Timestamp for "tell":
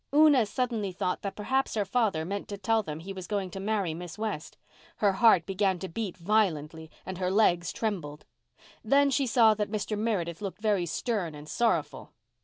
2.57-2.81